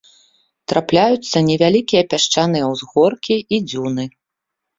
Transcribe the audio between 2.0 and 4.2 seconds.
пясчаныя ўзгоркі і дзюны.